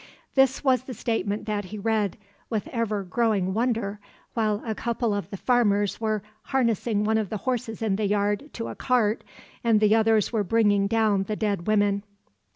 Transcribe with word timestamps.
This 0.33 0.63
was 0.63 0.85
the 0.85 0.95
statement 0.95 1.45
that 1.45 1.65
he 1.65 1.77
read, 1.77 2.17
with 2.49 2.67
ever 2.69 3.03
growing 3.03 3.53
wonder, 3.53 3.99
while 4.33 4.63
a 4.65 4.73
couple 4.73 5.13
of 5.13 5.29
the 5.29 5.37
farmers 5.37 6.01
were 6.01 6.23
harnessing 6.45 7.03
one 7.03 7.19
of 7.19 7.29
the 7.29 7.37
horses 7.45 7.83
in 7.83 7.97
the 7.97 8.07
yard 8.07 8.49
to 8.53 8.69
a 8.69 8.75
cart, 8.75 9.23
and 9.63 9.79
the 9.79 9.93
others 9.93 10.33
were 10.33 10.43
bringing 10.43 10.87
down 10.87 11.25
the 11.25 11.35
dead 11.35 11.67
women. 11.67 12.01